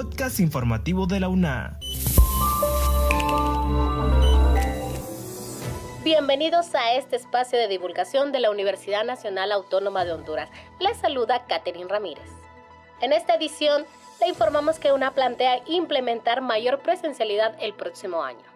[0.00, 1.78] podcast informativo de la UNA.
[6.02, 10.48] Bienvenidos a este espacio de divulgación de la Universidad Nacional Autónoma de Honduras.
[10.78, 12.24] Les saluda Catherine Ramírez.
[13.02, 13.84] En esta edición
[14.22, 18.46] le informamos que UNA plantea implementar mayor presencialidad el próximo año.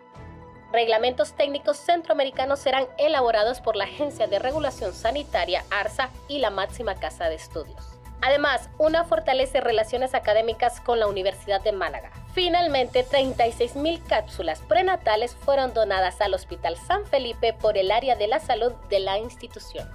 [0.72, 6.94] Reglamentos técnicos centroamericanos serán elaborados por la Agencia de Regulación Sanitaria, ARSA, y la máxima
[6.94, 7.94] casa de estudios.
[8.20, 12.10] Además, UNA fortalece relaciones académicas con la Universidad de Málaga.
[12.32, 18.40] Finalmente, 36.000 cápsulas prenatales fueron donadas al Hospital San Felipe por el área de la
[18.40, 19.88] salud de la institución.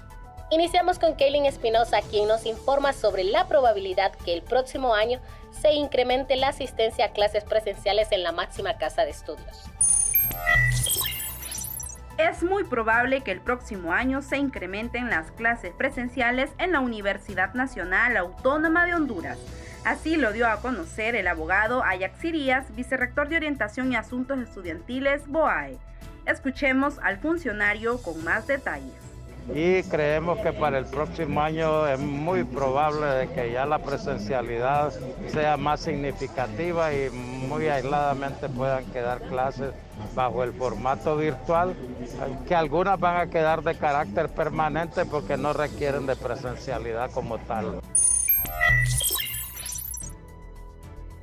[0.52, 5.20] Iniciamos con Kaylin Espinosa, quien nos informa sobre la probabilidad que el próximo año
[5.52, 9.64] se incremente la asistencia a clases presenciales en la máxima casa de estudios.
[12.20, 17.54] Es muy probable que el próximo año se incrementen las clases presenciales en la Universidad
[17.54, 19.40] Nacional Autónoma de Honduras.
[19.86, 25.28] Así lo dio a conocer el abogado Ajax Irías, vicerrector de Orientación y Asuntos Estudiantiles
[25.28, 25.78] BOAE.
[26.26, 29.09] Escuchemos al funcionario con más detalles
[29.54, 34.94] y creemos que para el próximo año es muy probable que ya la presencialidad
[35.28, 39.74] sea más significativa y muy aisladamente puedan quedar clases
[40.14, 41.76] bajo el formato virtual,
[42.48, 47.82] que algunas van a quedar de carácter permanente porque no requieren de presencialidad como tal.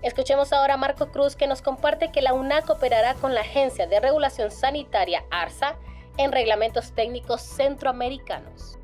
[0.03, 3.87] Escuchemos ahora a Marco Cruz que nos comparte que la UNAC operará con la Agencia
[3.87, 5.75] de Regulación Sanitaria ARSA
[6.19, 8.79] en reglamentos técnicos centroamericanos.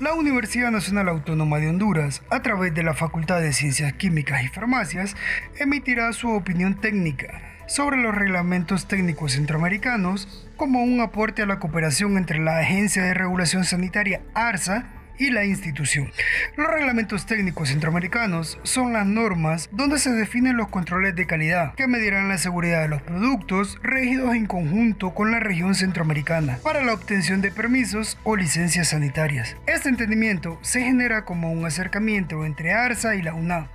[0.00, 4.48] La Universidad Nacional Autónoma de Honduras, a través de la Facultad de Ciencias Químicas y
[4.48, 5.14] Farmacias,
[5.58, 12.16] emitirá su opinión técnica sobre los reglamentos técnicos centroamericanos como un aporte a la cooperación
[12.16, 16.10] entre la Agencia de Regulación Sanitaria ARSA y la institución.
[16.56, 21.86] Los reglamentos técnicos centroamericanos son las normas donde se definen los controles de calidad que
[21.86, 26.94] medirán la seguridad de los productos regidos en conjunto con la región centroamericana para la
[26.94, 29.56] obtención de permisos o licencias sanitarias.
[29.66, 33.68] Este entendimiento se genera como un acercamiento entre ARSA y la UNA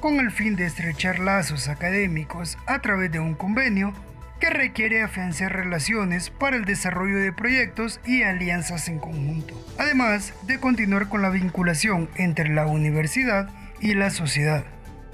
[0.00, 3.94] con el fin de estrechar lazos académicos a través de un convenio
[4.42, 10.58] que requiere afianzar relaciones para el desarrollo de proyectos y alianzas en conjunto, además de
[10.58, 13.48] continuar con la vinculación entre la universidad
[13.80, 14.64] y la sociedad,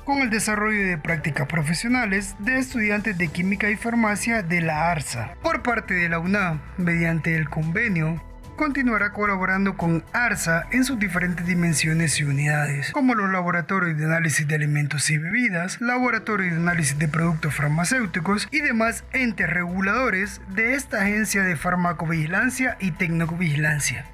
[0.06, 5.34] con el desarrollo de prácticas profesionales de estudiantes de química y farmacia de la ARSA
[5.42, 8.24] por parte de la UNAM mediante el convenio
[8.58, 14.46] continuará colaborando con ARSA en sus diferentes dimensiones y unidades, como los laboratorios de análisis
[14.46, 20.74] de alimentos y bebidas, laboratorios de análisis de productos farmacéuticos y demás entes reguladores de
[20.74, 24.04] esta agencia de farmacovigilancia y tecnovigilancia.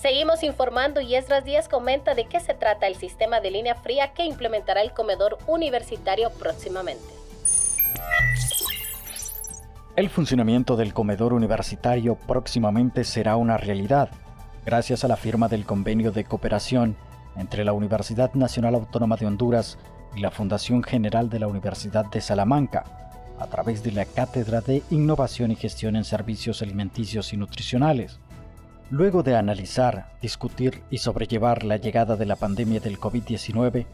[0.00, 4.12] Seguimos informando y Esdras Díaz comenta de qué se trata el sistema de línea fría
[4.12, 7.21] que implementará el comedor universitario próximamente.
[9.94, 14.08] El funcionamiento del comedor universitario próximamente será una realidad,
[14.64, 16.96] gracias a la firma del convenio de cooperación
[17.36, 19.76] entre la Universidad Nacional Autónoma de Honduras
[20.16, 22.84] y la Fundación General de la Universidad de Salamanca,
[23.38, 28.18] a través de la Cátedra de Innovación y Gestión en Servicios Alimenticios y Nutricionales.
[28.88, 33.84] Luego de analizar, discutir y sobrellevar la llegada de la pandemia del COVID-19,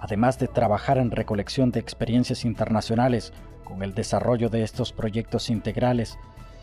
[0.00, 6.18] además de trabajar en recolección de experiencias internacionales con el desarrollo de estos proyectos integrales,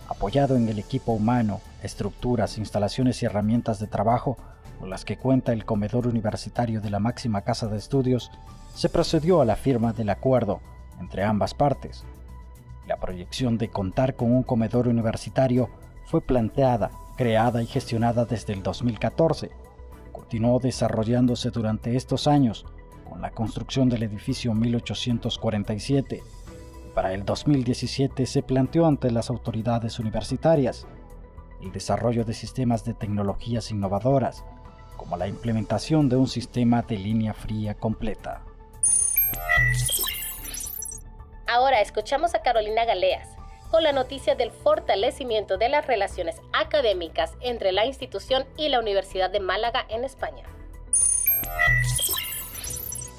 [0.08, 4.38] apoyado en el equipo humano, estructuras, instalaciones y herramientas de trabajo
[4.80, 8.32] con las que cuenta el comedor universitario de la máxima casa de estudios,
[8.74, 10.60] se procedió a la firma del acuerdo
[11.00, 12.04] entre ambas partes.
[12.88, 15.70] La proyección de contar con un comedor universitario
[16.06, 19.52] fue planteada, creada y gestionada desde el 2014.
[20.12, 22.66] Continuó desarrollándose durante estos años
[23.08, 26.24] con la construcción del edificio 1847
[26.94, 30.88] para el 2017 se planteó ante las autoridades universitarias
[31.62, 34.44] el desarrollo de sistemas de tecnologías innovadoras,
[34.98, 38.44] como la implementación de un sistema de línea fría completa.
[41.48, 43.30] Ahora escuchamos a Carolina Galeas
[43.70, 49.30] con la noticia del fortalecimiento de las relaciones académicas entre la institución y la Universidad
[49.30, 50.44] de Málaga en España.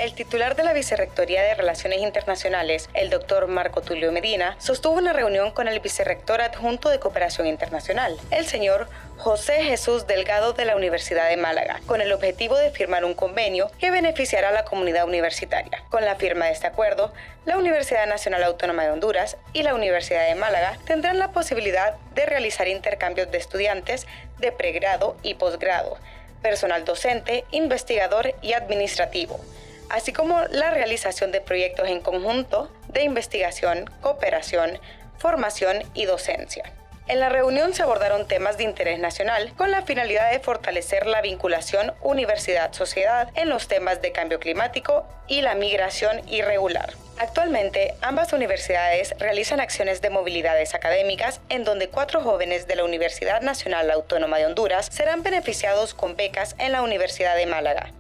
[0.03, 5.13] El titular de la Vicerrectoría de Relaciones Internacionales, el doctor Marco Tulio Medina, sostuvo una
[5.13, 10.75] reunión con el vicerrector adjunto de Cooperación Internacional, el señor José Jesús Delgado de la
[10.75, 15.07] Universidad de Málaga, con el objetivo de firmar un convenio que beneficiará a la comunidad
[15.07, 15.85] universitaria.
[15.89, 17.13] Con la firma de este acuerdo,
[17.45, 22.27] la Universidad Nacional Autónoma de Honduras y la Universidad de Málaga tendrán la posibilidad de
[22.27, 24.09] realizar intercambios de estudiantes
[24.41, 25.97] de pregrado y posgrado
[26.43, 29.41] personal docente, investigador y administrativo,
[29.93, 34.81] así como la realización de proyectos en conjunto de investigación, cooperación,
[35.19, 36.65] formación y docencia.
[37.09, 41.21] En la reunión se abordaron temas de interés nacional con la finalidad de fortalecer la
[41.21, 46.95] vinculación universidad-sociedad en los temas de cambio climático y la migración irregular.
[47.19, 53.43] Actualmente, ambas universidades realizan acciones de movilidades académicas en donde cuatro jóvenes de la Universidad
[53.43, 57.93] Nacional Autónoma de Honduras serán beneficiados con becas en la Universidad de Málaga.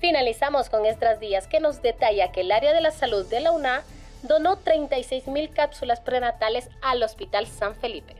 [0.00, 3.52] Finalizamos con estas días que nos detalla que el área de la salud de la
[3.52, 3.82] UNA
[4.22, 8.16] donó 36.000 cápsulas prenatales al Hospital San Felipe.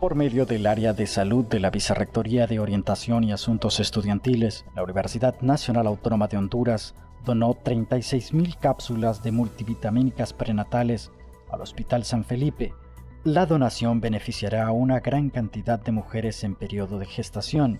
[0.00, 4.82] Por medio del área de salud de la Vicerrectoría de Orientación y Asuntos Estudiantiles, la
[4.82, 6.94] Universidad Nacional Autónoma de Honduras
[7.24, 11.12] donó 36.000 cápsulas de multivitamínicas prenatales
[11.48, 12.74] al Hospital San Felipe.
[13.22, 17.78] La donación beneficiará a una gran cantidad de mujeres en periodo de gestación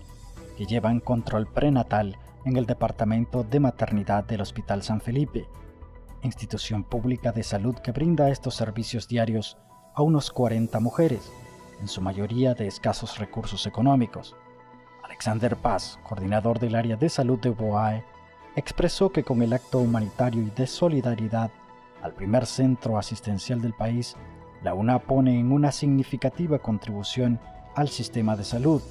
[0.61, 5.47] que llevan control prenatal en el Departamento de Maternidad del Hospital San Felipe,
[6.21, 9.57] institución pública de salud que brinda estos servicios diarios
[9.95, 11.31] a unos 40 mujeres,
[11.81, 14.35] en su mayoría de escasos recursos económicos.
[15.03, 18.03] Alexander Paz, coordinador del área de salud de BOAE,
[18.55, 21.49] expresó que con el acto humanitario y de solidaridad
[22.03, 24.15] al primer centro asistencial del país,
[24.61, 27.39] la UNA pone en una significativa contribución
[27.73, 28.83] al sistema de salud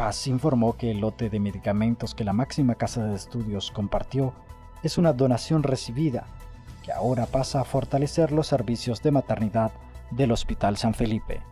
[0.00, 4.32] Paz informó que el lote de medicamentos que la máxima casa de estudios compartió
[4.82, 6.24] es una donación recibida,
[6.82, 9.72] que ahora pasa a fortalecer los servicios de maternidad
[10.10, 11.42] del Hospital San Felipe.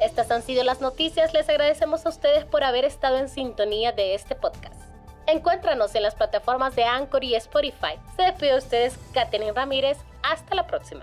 [0.00, 1.34] Estas han sido las noticias.
[1.34, 4.80] Les agradecemos a ustedes por haber estado en sintonía de este podcast.
[5.26, 7.98] Encuéntranos en las plataformas de Anchor y Spotify.
[8.14, 9.98] Se despide de ustedes, Katherine Ramírez.
[10.22, 11.02] Hasta la próxima.